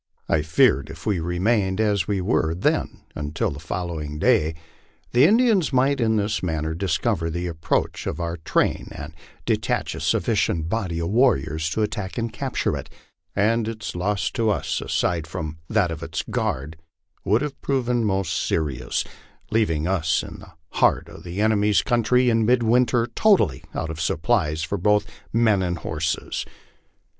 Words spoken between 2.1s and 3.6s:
were then until the